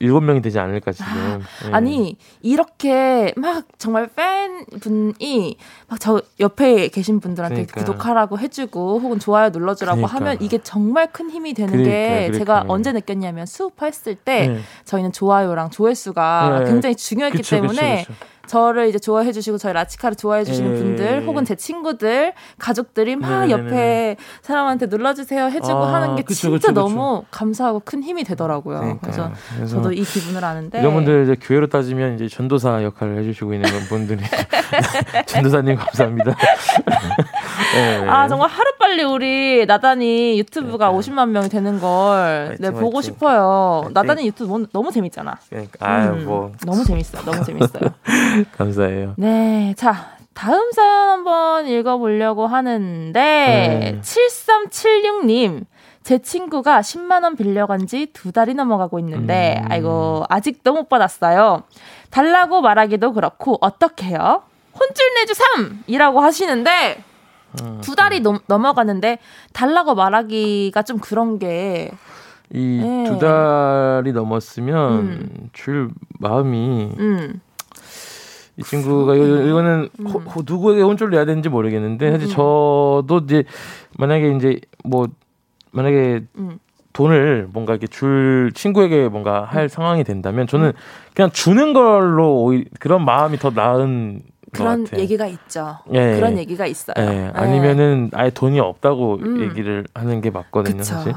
[0.00, 1.42] 17명이 되지 않을까 지금.
[1.68, 1.72] 예.
[1.72, 5.56] 아니 이렇게 막 정말 팬 분이
[5.88, 7.80] 막 저 옆에 계신 분들한테 그러니까.
[7.80, 10.16] 구독하라고 해주고 혹은 좋아요 눌러주라고 그러니까.
[10.16, 11.90] 하면 이게 정말 큰 힘이 되는 그러니까,
[12.32, 12.64] 게 제가.
[12.68, 14.60] 언제 느꼈냐면 수업했을 때 네.
[14.84, 16.70] 저희는 좋아요랑 조회수가 네.
[16.70, 18.12] 굉장히 중요했기 그쵸, 그쵸, 때문에 그쵸.
[18.46, 20.78] 저를 이제 좋아해 주시고 저희 라치카를 좋아해 주시는 예.
[20.78, 23.50] 분들 혹은 제 친구들 가족들이 막 네네네네.
[23.70, 26.80] 옆에 사람한테 눌러주세요 해주고 아, 하는 게 그쵸, 진짜 그쵸, 그쵸.
[26.80, 28.78] 너무 감사하고 큰 힘이 되더라고요.
[28.80, 29.00] 그러니까요.
[29.00, 33.54] 그래서 그래서 저도 이 기분을 아는데 이런 분들 이제 교회로 따지면 이제 전도사 역할을 해주시고
[33.54, 34.22] 있는 분들이
[35.26, 36.34] 전도사님 감사합니다.
[37.74, 38.08] 네.
[38.08, 43.00] 아 정말 하루 빨리 우리 나단이 유튜브가 50만 명이 되는 걸 네, 보고.
[43.02, 43.82] 싶어요.
[43.92, 45.36] 나단이 유튜브 너무, 너무 재밌잖아.
[45.48, 47.82] 그러니까 아유 음, 뭐 너무 재밌어, 너무 재밌어요.
[48.56, 49.14] 감사해요.
[49.16, 54.00] 네, 자 다음 사연 한번 읽어보려고 하는데 네.
[54.02, 55.64] 7376님.
[56.02, 59.72] 제 친구가 10만 원 빌려간 지 두 달이 넘어가고 있는데 음.
[59.72, 61.64] 아이고 아직도 못 받았어요.
[62.10, 64.42] 달라고 말하기도 그렇고 어떡해요?
[64.78, 67.02] 혼쭐 내주 3 이라고 하시는데
[67.60, 67.78] 음.
[67.82, 69.18] 두 달이 넘, 넘어가는데
[69.52, 71.90] 달라고 말하기가 좀 그런 게이
[72.50, 73.04] 네.
[73.08, 75.50] 두 달이 넘었으면 음.
[75.52, 77.40] 줄 마음이 음,
[78.58, 82.30] 이 친구가 이거, 호- 누구에게 혼쭐 내야 되는지 모르겠는데 사실 음.
[82.30, 83.44] 저도 이제
[83.98, 85.08] 만약에 이제 뭐
[85.72, 86.58] 만약에 음.
[86.94, 89.44] 돈을 뭔가 이렇게 줄 친구에게 뭔가 음.
[89.44, 90.72] 할 상황이 된다면 저는
[91.14, 94.86] 그냥 주는 걸로 그런 마음이 더 나은 그런.
[94.96, 95.76] 얘기가 있죠.
[95.92, 96.14] 예.
[96.14, 96.94] 그런 얘기가 있어요.
[96.98, 97.30] 예, 예.
[97.34, 99.42] 아니면은 아예 돈이 없다고 음.
[99.42, 100.94] 얘기를 하는 게 맞거든요, 그쵸.
[100.94, 101.12] 사실.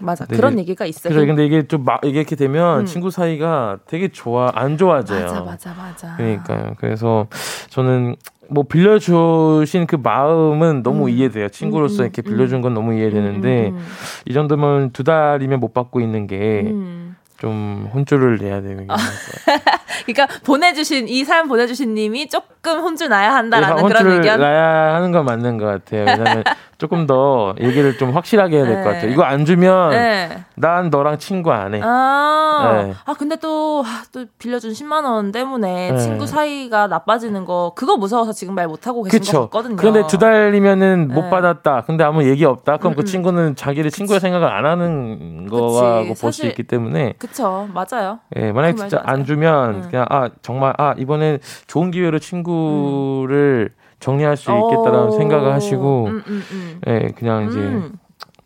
[0.00, 0.24] 맞아.
[0.26, 1.12] 그런 이제- 얘기가 있어요.
[1.12, 2.84] 그래서 근데 이게 좀 마, 이게 이렇게 되면 음.
[2.86, 5.22] 친구 사이가 되게 좋아 안 좋아져요.
[5.26, 6.16] 맞아, 맞아, 맞아.
[6.16, 6.74] 그러니까요.
[6.78, 7.26] 그래서
[7.68, 8.16] 저는
[8.48, 11.08] 뭐 빌려주신 그 마음은 너무 음.
[11.10, 11.48] 이해돼요.
[11.50, 13.86] 친구로서 음, 이렇게 음, 빌려준 건 너무 이해되는데 음, 음,
[14.26, 17.90] 이 정도면 두 달이면 못 받고 있는 게좀 음.
[17.94, 18.94] 혼쭐을 내야 되는 게
[20.06, 24.40] 그러니까 보내주신 이 사연 보내주신 님이 조금 혼쭐 나야 한다라는 그런 혼쭐을 의견.
[24.40, 26.04] 나야 하는 건 맞는 것 같아요.
[26.06, 26.42] 왜냐면
[26.80, 28.90] 조금 더 얘기를 좀 확실하게 해야 될것 네.
[28.94, 29.10] 같아요.
[29.12, 30.44] 이거 안 주면 네.
[30.56, 31.80] 난 너랑 친구 안 해.
[31.84, 32.94] 아, 네.
[33.04, 35.98] 아 근데 또, 아, 또 빌려준 10만 원 때문에 네.
[35.98, 39.40] 친구 사이가 나빠지는 거 그거 무서워서 지금 말 못 하고 계신 것 그쵸.
[39.48, 39.76] 같거든요.
[39.76, 41.30] 그런데 두 달이면은 못 네.
[41.30, 41.82] 받았다.
[41.86, 42.76] 근데 아무 얘기 없다.
[42.78, 43.04] 그럼 음, 그 음.
[43.04, 48.20] 친구는 자기를 친구의 생각을 안 하는 거라고 볼 수 있기 때문에 그쵸, 맞아요.
[48.36, 49.24] 예, 만약에 그 진짜 안 맞아요.
[49.24, 49.86] 주면 음.
[49.90, 55.10] 그냥 아 정말 아 이번엔 좋은 기회로 친구를 정리할 수 있겠다라는 오.
[55.12, 56.80] 생각을 하시고 음, 음, 음.
[56.86, 57.92] 예, 그냥 이제 음.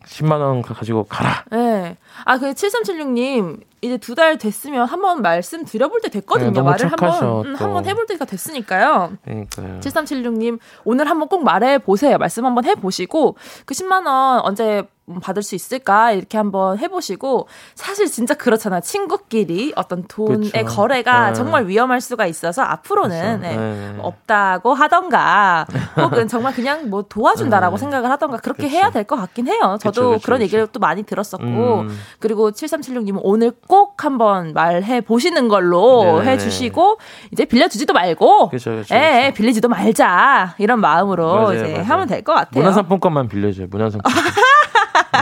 [0.05, 1.45] 10만 원 가지고 가라.
[1.51, 1.97] 네.
[2.25, 6.51] 아, 그 7376님, 이제 두 달 됐으면 한번 말씀 드려볼 때 됐거든요.
[6.51, 7.63] 네, 말을 한번, 음, 또.
[7.65, 9.13] 한번 해볼 때가 됐으니까요.
[9.23, 9.79] 그러니까요.
[9.79, 12.17] 7376님, 오늘 한번 꼭 말해 보세요.
[12.19, 14.83] 말씀 한번 해 보시고, 그 10만 원 언제
[15.21, 16.11] 받을 수 있을까?
[16.11, 18.79] 이렇게 한번 해보시고, 사실 진짜 그렇잖아.
[18.79, 20.65] 친구끼리 어떤 돈의 그쵸.
[20.65, 21.33] 거래가 네.
[21.33, 23.47] 정말 위험할 수가 있어서 앞으로는 그쵸.
[23.47, 23.95] 네, 네.
[24.01, 27.79] 없다고 하던가, 혹은 정말 그냥 뭐 도와준다라고 네.
[27.81, 28.75] 생각을 하던가, 그렇게 그쵸.
[28.75, 29.77] 해야 될 것 같긴 해요.
[29.79, 30.41] 저도 그쵸, 그쵸, 그런.
[30.41, 31.99] 얘기를 또 많이 들었었고, 음.
[32.19, 36.31] 그리고 7376님은 오늘 꼭 한번 말해 보시는 걸로 네네네.
[36.31, 36.97] 해주시고,
[37.31, 39.31] 이제 빌려주지도 말고, 그쵸, 예.
[39.35, 40.55] 빌리지도 말자.
[40.57, 41.83] 이런 마음으로 맞아요, 이제 맞아요.
[41.83, 42.59] 하면 될 것 같아요.
[42.63, 43.67] 문화상품권만 빌려줘요.
[43.69, 44.23] 문화상품권.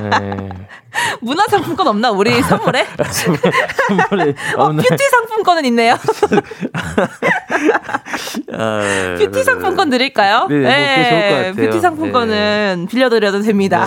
[0.02, 0.50] 네.
[1.22, 2.12] 문화 상품권 없나?
[2.12, 2.86] 우리 선물에?
[3.88, 4.72] 선물이 어.
[4.72, 5.96] 뷰티 상품권은 있네요.
[8.54, 9.44] 아, 뷰티.
[9.44, 10.48] 상품권 드릴까요?
[10.50, 11.54] 네, 뭐것 같아요.
[11.56, 13.86] 뷰티 상품권은 빌려드려도 됩니다.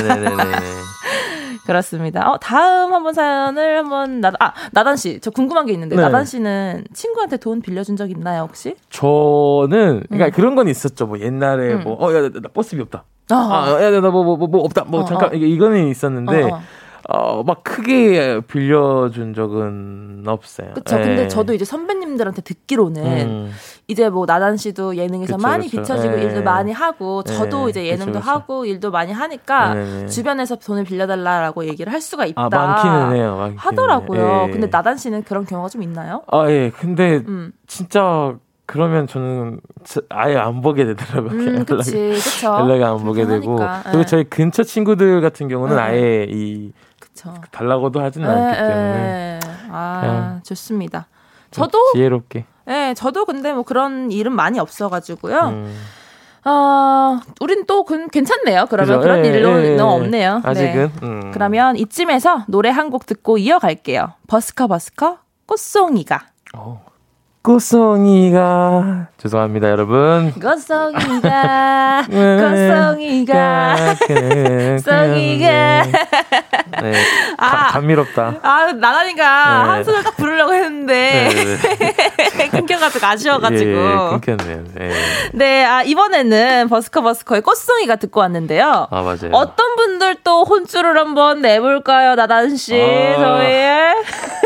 [1.66, 2.30] 그렇습니다.
[2.30, 6.02] 어, 다음 한번 사연을 한번 나단 아 나단 씨, 저 궁금한 게 있는데 네.
[6.02, 8.76] 나단 씨는 친구한테 돈 빌려준 적 있나요 혹시?
[8.90, 10.30] 저는 그러니까 음.
[10.30, 11.06] 그런 건 있었죠.
[11.06, 11.80] 뭐 옛날에 음.
[11.82, 13.04] 뭐어야나 버스비 없다.
[13.30, 13.34] 어.
[13.34, 14.84] 아, 야, 나 뭐 뭐뭐 없다.
[14.86, 15.34] 뭐 어, 잠깐 어.
[15.34, 16.60] 이게 이거는 있었는데 어, 어.
[17.08, 20.72] 어, 막 크게 빌려준 적은 없어요.
[20.74, 20.96] 그쵸.
[20.98, 21.02] 예.
[21.02, 23.52] 근데 저도 이제 선배님들한테 듣기로는 음,
[23.86, 25.82] 이제 뭐 나단 씨도 예능에서 그쵸, 많이 그쵸.
[25.82, 26.22] 비춰지고 예.
[26.24, 28.28] 일도 많이 하고 저도 예, 이제 예능도 그쵸.
[28.28, 30.06] 하고 일도 많이 하니까 네네.
[30.08, 32.42] 주변에서 돈을 빌려달라고 얘기를 할 수가 있다.
[32.42, 33.36] 아 많기는 해요.
[33.36, 34.46] 많기는 하더라고요.
[34.48, 34.50] 예.
[34.50, 36.22] 근데 나단 씨는 그런 경우가 좀 있나요?
[36.32, 36.70] 아 예.
[36.76, 38.34] 근데 음, 진짜
[38.66, 41.30] 그러면 저는 저- 아예 안 보게 되더라고요.
[41.30, 41.64] 음 연락이.
[41.66, 41.92] 그치,
[42.40, 42.48] 그쵸.
[42.52, 43.82] 연락이 안 보게 되고 불편하니까.
[43.84, 44.04] 그리고 예.
[44.04, 47.32] 저희 근처 친구들 같은 경우는 예, 아예 이 그쵸.
[47.52, 49.48] 달라고도 하지는 예, 않기 때문에 예.
[49.70, 50.40] 아.
[50.42, 51.06] 좋습니다.
[51.52, 52.44] 저도 지혜롭게.
[52.66, 55.38] 네, 저도 근데 뭐 그런 일은 많이 없어가지고요.
[55.48, 55.76] 음.
[56.44, 58.66] 어, 우린 또 그, 괜찮네요.
[58.68, 59.00] 그러면 그죠?
[59.00, 59.80] 그런 예, 일로는 예, 예.
[59.80, 60.34] 없네요.
[60.36, 60.40] 네.
[60.48, 60.90] 아직은.
[61.02, 61.30] 음.
[61.32, 64.12] 그러면 이쯤에서 노래 한 곡 듣고 이어갈게요.
[64.28, 66.20] 버스커 버스커 꽃송이가.
[66.54, 66.84] 어.
[67.46, 70.32] 꽃송이가 죄송합니다 여러분.
[70.32, 73.76] 꽃송이가 꽃송이가
[74.82, 75.82] 송이가
[76.82, 76.92] 네.
[77.38, 77.50] 아.
[77.50, 78.34] 가, 감미롭다.
[78.42, 79.68] 아 나다니까 네.
[79.70, 81.28] 한 소절 딱 부르려고 했는데
[82.36, 84.64] 네, 끊겨가지고 아쉬워가지고 예, 예, 끊겼네요.
[84.74, 84.90] 네.
[85.32, 88.88] 네, 아, 이번에는 버스커 버스커의 꽃송이가 듣고 왔는데요.
[88.90, 89.30] 아 맞아요.
[89.30, 92.74] 어떤 분들 또 혼쭐을 한번 내볼까요, 나단 씨?
[92.74, 93.16] 아.
[93.16, 94.45] 저희의 저,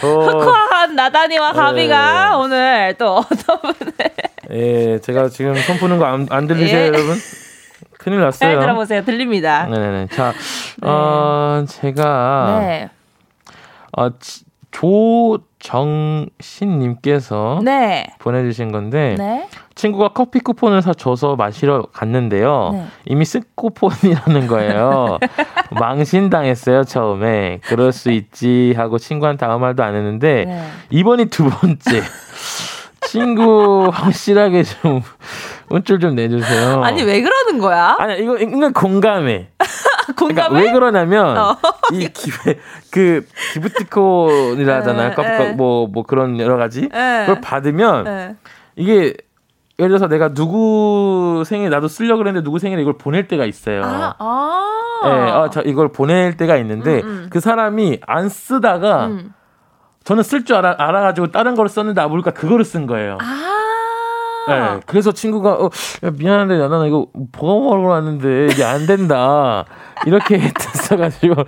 [0.00, 2.36] 흑화한 나단이와 가비가 네.
[2.36, 3.92] 오늘 또 어떤 분을
[4.50, 6.86] 예, 제가 지금 손 푸는 거안 안 들리세요, 예.
[6.88, 7.16] 여러분?
[7.98, 8.60] 큰일 잘 났어요.
[8.60, 9.04] 들어보세요.
[9.04, 9.66] 들립니다.
[9.66, 10.08] 네네네.
[10.12, 10.32] 자,
[10.82, 12.88] 어, 제가 네.
[13.92, 14.44] 어, 지-
[15.60, 18.06] 조정신님께서 네.
[18.18, 19.48] 보내주신 건데 네.
[19.74, 22.70] 친구가 커피 쿠폰을 사 줘서 마시러 갔는데요.
[22.72, 22.84] 네.
[23.06, 25.18] 이미 쓴 쿠폰이라는 거예요.
[25.78, 27.60] 망신당했어요 처음에.
[27.64, 30.66] 그럴 수 있지 하고 친구한테 아무 말도 안 했는데 네.
[30.90, 32.02] 이번이 두 번째.
[33.06, 35.00] 친구 확실하게 좀
[35.70, 36.82] 운줄 좀 내주세요.
[36.82, 37.96] 아니, 왜 그러는 거야?
[37.98, 39.48] 아니 이거 이건 공감해.
[40.16, 40.66] 그러니까 공감해?
[40.66, 41.56] 왜 그러냐면 어.
[41.92, 42.58] 이 기회
[42.90, 45.10] 그 기프티콘이라잖아요.
[45.10, 45.52] 에, 뭐 에.
[45.52, 47.26] 뭐뭐 뭐 그런 여러 가지 에.
[47.26, 48.36] 그걸 받으면 네.
[48.76, 49.14] 이게
[49.78, 53.82] 예를 들어서 내가 누구 생일 나도 쓰려고 그랬는데 누구 생일에 이걸 보낼 때가 있어요.
[53.84, 54.72] 아, 아.
[55.04, 57.26] 예, 어, 저 이걸 보낼 때가 있는데 음, 음.
[57.30, 59.34] 그 사람이 안 쓰다가 음.
[60.04, 63.18] 저는 쓸 줄 알아, 알아가지고 다른 거를 썼는데 아 모르니까 그거를 쓴 거예요.
[63.20, 63.52] 아.
[64.48, 65.70] 네, 그래서 친구가 어,
[66.04, 69.64] 야, 미안한데 나는 이거 먹으러 왔는데 이게 안 된다
[70.04, 71.44] 이렇게 됐어가지고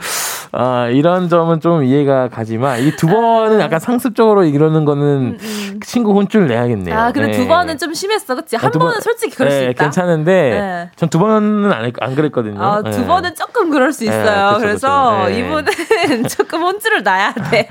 [0.53, 5.39] 아 이런 점은 좀 이해가 가지만 이 두 번은 약간 상습적으로 이러는 거는
[5.85, 6.95] 친구 혼쭐 내야겠네요.
[6.95, 7.37] 음, 아, 근데 네.
[7.37, 8.35] 두 번은 좀 심했어.
[8.35, 8.57] 그치?
[8.57, 9.85] 한 아, 두 번- 번은 솔직히 그럴 수 네, 있다.
[9.85, 10.91] 괜찮은데 네.
[10.97, 12.61] 전두 번은 안, 했- 안 그랬거든요.
[12.63, 13.07] 아, 두 네.
[13.07, 14.49] 번은 조금 그럴 수 네, 있어요.
[14.55, 15.29] 그쵸, 그래서 그쵸.
[15.29, 15.39] 네.
[15.39, 17.69] 이분은 조금 혼쭐을 나야 돼.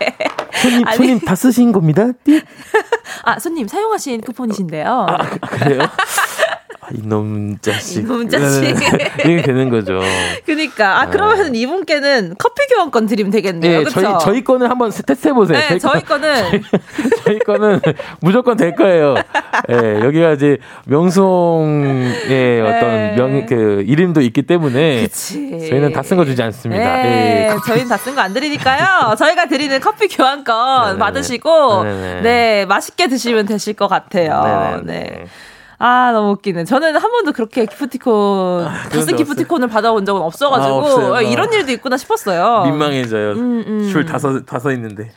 [0.54, 0.98] 손님 아니.
[0.98, 2.06] 손님 다 쓰신 겁니다.
[2.24, 2.42] 띠?
[3.24, 5.06] 아, 손님 사용하신 쿠폰이신데요.
[5.10, 5.82] 아, 그- 그래요?
[6.88, 8.00] 아, 이놈 자식.
[8.00, 8.62] 이놈 자식.
[8.62, 10.00] 네, 이게 되는 거죠.
[10.46, 13.72] 그러니까 아 그러면 이분께는 커피 교환권 드리면 되겠네요.
[13.80, 14.00] 예, 그렇죠?
[14.02, 15.60] 저희 저희 거는 한번 테스트 해보세요.
[15.70, 16.62] 네, 저희 거는
[17.26, 17.82] 저희 거는
[18.22, 19.16] 무조건 될 거예요.
[19.70, 24.78] 예, 여기가 이제 명송의 어떤 명, 그, 이름도 있기 때문에.
[24.78, 25.02] 네.
[25.04, 25.68] 그치.
[25.70, 26.84] 저희는 다 쓴 거 주지 않습니다.
[27.04, 29.16] 네, 예, 저희는 다 쓴 거 안 드리니까요.
[29.16, 31.00] 저희가 드리는 커피 교환권 네네네.
[31.00, 32.22] 받으시고 네네네.
[32.22, 34.82] 네 맛있게 드시면 되실 것 같아요.
[34.86, 35.26] 네.
[35.80, 36.64] 아 너무 웃기네.
[36.66, 41.14] 저는 한 번도 그렇게 기프티콘 다쓴 그런 적 기프티콘을 받아본 적은 없어가지고 아, 없어요.
[41.14, 42.64] 어, 이런 일도 있구나 싶었어요.
[42.66, 43.34] 민망해져요.
[43.34, 43.90] 음, 음.
[43.90, 45.12] 줄 다섯, 다섯 있는데.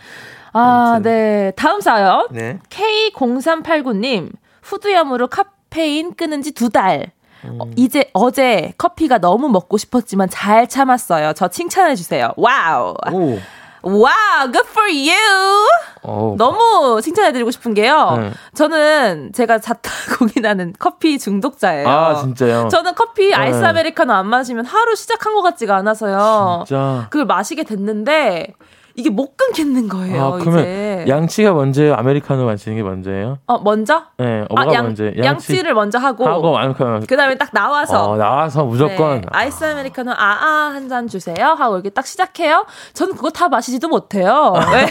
[0.52, 1.02] 아, 아무튼.
[1.10, 1.52] 네.
[1.56, 2.26] 다음 사연.
[2.30, 2.58] 네.
[2.68, 4.30] K0389님,
[4.62, 7.12] 후두염으로 카페인 끊은 지두 달.
[7.44, 7.58] 음.
[7.58, 11.32] 어, 이제 어제 커피가 너무 먹고 싶었지만 잘 참았어요.
[11.34, 12.32] 저 칭찬해 주세요.
[12.36, 12.94] Wow.
[13.12, 13.38] 오.
[13.82, 15.66] Wow, good for you!
[16.02, 16.34] 어.
[16.38, 18.16] 너무 칭찬해드리고 싶은 게요.
[18.18, 18.30] 네.
[18.54, 21.88] 저는 제가 자타 공인하는 커피 중독자예요.
[21.88, 22.68] 아, 진짜요?
[22.68, 23.66] 저는 커피 아이스 네.
[23.66, 26.64] 아메리카노 안 마시면 하루 시작한 것 같지가 않아서요.
[26.66, 27.06] 진짜.
[27.10, 28.54] 그걸 마시게 됐는데
[29.00, 30.22] 이게 못 끊겠는 거예요.
[30.22, 31.04] 아, 그러면 이제.
[31.08, 31.94] 양치가 먼저예요?
[31.94, 33.38] 아메리카노 마시는 게 먼저예요?
[33.46, 34.02] 어 먼저?
[34.18, 35.24] 네, 어, 아, 뭐가 양, 먼저예요?
[35.24, 37.00] 양치를 먼저 하고, 하고 아메리카노.
[37.08, 39.22] 그다음에 딱 나와서 어, 나와서 무조건.
[39.22, 42.66] 네, 아이스 아메리카노 아아 한 잔 주세요 하고 이렇게 딱 시작해요.
[42.94, 44.52] 저는 그거 다 마시지도 못해요.
[44.72, 44.86] 왜?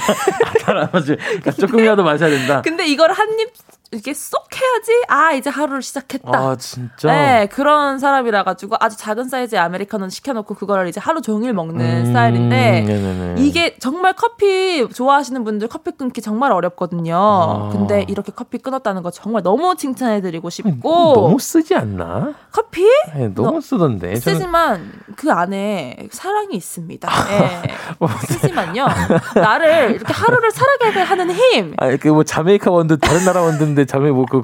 [0.65, 1.15] 알아맞지.
[1.17, 2.61] 그러니까 조금이라도 마셔야 된다.
[2.61, 3.49] 근데 이걸 한 입
[3.91, 6.29] 이렇게 쏙 해야지 아 이제 하루를 시작했다.
[6.31, 7.11] 아, 진짜?
[7.11, 12.05] 네 그런 사람이라 가지고 아주 작은 사이즈의 아메리카노 시켜놓고 그거를 이제 하루 종일 먹는 음,
[12.05, 13.41] 스타일인데 네네네.
[13.41, 17.15] 이게 정말 커피 좋아하시는 분들 커피 끊기 정말 어렵거든요.
[17.15, 17.69] 아.
[17.71, 22.35] 근데 이렇게 커피 끊었다는 거 정말 너무 칭찬해드리고 싶고 너무 쓰지 않나?
[22.51, 22.83] 커피
[23.15, 24.19] 네, 너무 너- 쓰던데.
[24.19, 27.09] 저는 쓰지만 그 안에 사랑이 있습니다.
[27.31, 27.61] 예.
[27.97, 28.85] 뭐, 쓰지만요
[29.33, 31.73] 나를 이렇게 하루를 살아가게 하는 힘.
[31.77, 34.41] 아, 그뭐 자메이카 원두 다른 나라 원두인데 자메 뭐그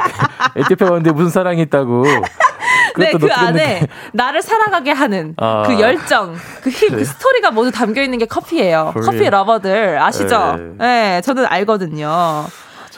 [0.55, 2.03] 에티오피아 원두에 무슨 사랑이 있다고.
[2.97, 5.63] 네, 그 안에 느껴- 나를 살아가게 하는 아.
[5.67, 7.03] 그 열정, 그 힘, 그 그래.
[7.03, 8.93] 스토리가 모두 담겨 있는 게 커피예요.
[9.03, 10.55] 커피 러버들 아시죠?
[10.57, 10.73] 네.
[10.77, 12.45] 네, 저는 알거든요.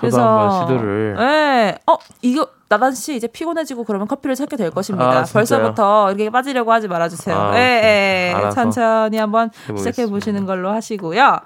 [0.01, 1.15] 한번 시도를.
[1.17, 5.19] 네, 어 이거 나단 씨 이제 피곤해지고 그러면 커피를 찾게 될 것입니다.
[5.19, 5.23] 아?
[5.23, 7.35] 벌써부터 이렇게 빠지려고 하지 말아주세요.
[7.35, 8.33] 아, 예, 예.
[8.35, 9.51] 알아서 천천히 한번.
[9.77, 11.39] 시작해 보시는 걸로 하시고요.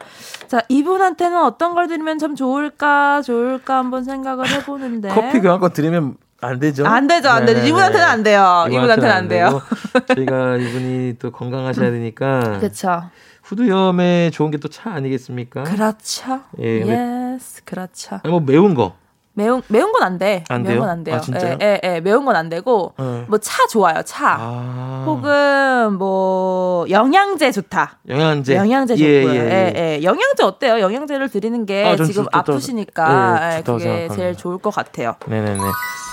[0.47, 5.09] 자, 이분한테는 어떤 걸 드리면 참 좋을까, 좋을까 한번 생각을 해보는데.
[5.13, 6.87] 커피 교환권 드리면 안 되죠?
[6.87, 7.61] 안 되죠, 안 되죠.
[7.61, 7.67] 네.
[7.67, 8.65] 이분한테는 안 돼요.
[8.67, 9.61] 이분한테는 안 돼요.
[9.93, 10.05] 되고.
[10.15, 13.03] 저희가 이분이 또 건강하셔야 되니까 그렇죠.
[13.55, 15.63] 푸드염에 좋은 게 또 차 아니겠습니까?
[15.63, 16.39] 그렇죠.
[16.61, 18.15] 예, yes, 그렇죠.
[18.23, 18.93] 아니, 뭐 매운 거.
[19.33, 20.43] 매운 매운 건 안 돼.
[20.49, 20.79] 안 매운?
[20.79, 21.15] 건 안 돼요.
[21.17, 21.37] 아?
[21.43, 23.25] 예, 예, 예, 매운 건 안 되고 네.
[23.27, 24.01] 뭐차 좋아요.
[24.05, 24.37] 차.
[24.39, 25.03] 아.
[25.05, 27.99] 혹은 뭐 영양제 좋다.
[28.07, 28.55] 영양제.
[28.55, 29.35] 영양제 예, 좋고요.
[29.39, 29.97] 예, 예, 예.
[29.99, 30.03] 예.
[30.03, 30.79] 영양제 어때요?
[30.79, 34.15] 영양제를 드리는 게 아, 전 지금 아프시니까 예, 예, 그게 생각합니다.
[34.15, 35.15] 제일 좋을 것 같아요.
[35.27, 35.61] 네 네 네.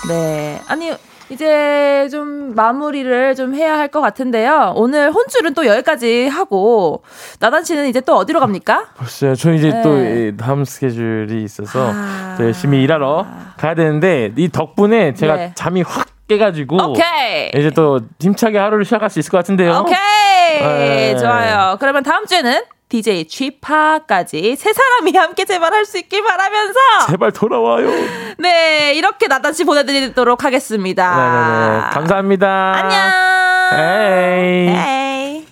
[0.09, 0.61] 네.
[0.67, 0.91] 아니,
[1.29, 4.73] 이제 좀 마무리를 좀 해야 할 것 같은데요.
[4.75, 7.01] 오늘 혼줄은 또 여기까지 하고,
[7.39, 8.85] 나단 씨는 이제 또 어디로 갑니까?
[8.97, 9.33] 글쎄요.
[9.35, 9.81] 저 이제 네.
[9.81, 12.35] 또이 다음 스케줄이 있어서 아.
[12.37, 13.25] 또 열심히 일하러
[13.57, 15.51] 가야 되는데 이 덕분에 제가 네.
[15.55, 17.49] 잠이 확 깨가지고 오케이.
[17.55, 19.79] 이제 또 힘차게 하루를 시작할 수 있을 것 같은데요.
[19.83, 19.95] 오케이.
[20.61, 21.17] 네.
[21.17, 21.77] 좋아요.
[21.79, 27.87] 그러면 다음 주에는 DJ 쥐파까지 세 사람이 함께 제발 할 수 있길 바라면서 제발 돌아와요.
[28.39, 31.15] 네 이렇게 나단 씨 보내드리도록 하겠습니다.
[31.15, 31.89] 네네네.
[31.93, 32.73] 감사합니다.
[32.75, 33.79] 안녕.
[33.79, 34.69] 에이.
[34.75, 35.45] 에이.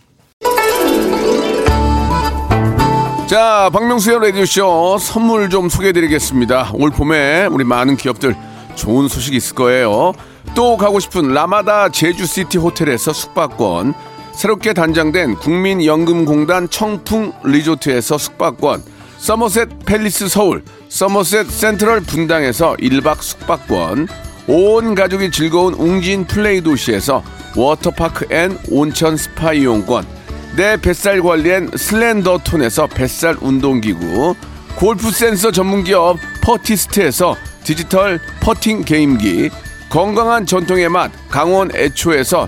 [3.27, 6.71] 자, 박명수의 라디오쇼 선물 좀 소개해드리겠습니다.
[6.73, 8.35] 올 봄에 우리 많은 기업들
[8.75, 10.13] 좋은 소식 있을 거예요.
[10.55, 13.93] 또 가고 싶은 라마다 제주시티 호텔에서 숙박권,
[14.37, 18.83] 새롭게 단장된 국민연금공단 청풍 리조트에서 숙박권,
[19.17, 24.07] 서머셋 팰리스 서울, 서머셋 센트럴 분당에서 1박 숙박권,
[24.45, 27.23] 온 가족이 즐거운 웅진 플레이 도시에서
[27.55, 30.05] 워터파크 and 온천 스파 이용권,
[30.55, 34.35] 내 뱃살 관리엔 슬렌더 톤에서 뱃살 운동기구,
[34.75, 39.49] 골프 센서 전문기업 퍼티스트에서 디지털 퍼팅 게임기,
[39.89, 42.47] 건강한 전통의 맛 강원 애초에서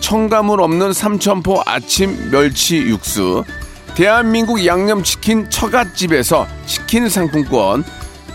[0.00, 3.44] 첨가물 없는 삼천포 아침 멸치 육수.
[3.94, 7.84] 대한민국 양념치킨 처갓집에서 치킨 상품권.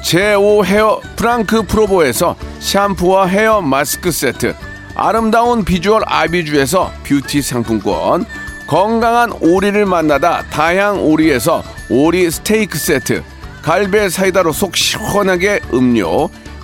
[0.03, 4.55] 제5 헤어 프랑크 프로보에서 샴푸와 헤어 마스크 세트.
[4.95, 8.25] 아름다운 비주얼 아비주에서 뷰티 상품권.
[8.67, 13.23] 건강한 오리를 만나다 다향 오리에서 오리 스테이크 세트.
[13.63, 16.29] 갈배 사이다로 속 시원하게 음료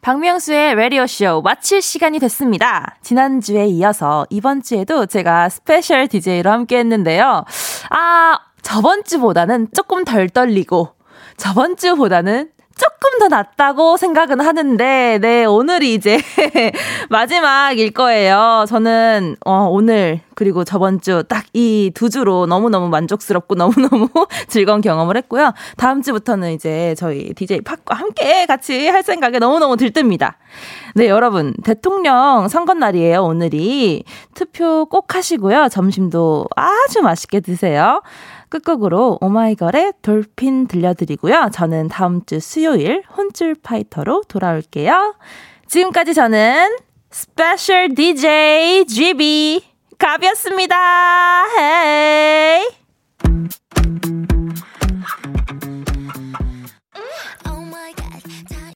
[0.00, 2.96] 박명수의 라디오쇼 마칠 시간이 됐습니다.
[3.02, 7.44] 지난주에 이어서 이번 주에도 제가 스페셜 DJ로 함께 했는데요.
[7.90, 10.90] 아, 저번 주보다는 조금 덜 떨리고,
[11.36, 16.18] 저번 주보다는 조금 더 낫다고 생각은 하는데, 네, 오늘이 이제
[17.10, 18.64] 마지막일 거예요.
[18.68, 24.08] 저는, 어, 오늘, 그리고 저번 주 딱 이 두 주로 너무너무 만족스럽고 너무너무
[24.46, 25.52] 즐거운 경험을 했고요.
[25.76, 30.34] 다음 주부터는 이제 저희 DJ 팍과 함께 같이 할 생각에 너무너무 들뜹니다.
[30.94, 31.54] 네, 여러분.
[31.64, 34.04] 대통령 선거날이에요, 오늘이.
[34.34, 35.68] 투표 꼭 하시고요.
[35.70, 38.02] 점심도 아주 맛있게 드세요.
[38.48, 41.50] 끝곡으로 오마이걸의 돌핀 들려드리고요.
[41.52, 45.14] 저는 다음 주 수요일 혼쭐 파이터로 돌아올게요.
[45.66, 46.76] 지금까지 저는
[47.10, 49.62] 스페셜 DJ DJ
[49.98, 50.76] 가비였습니다.
[51.58, 52.78] Hey!